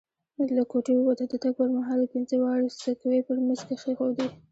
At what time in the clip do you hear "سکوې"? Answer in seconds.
2.83-3.19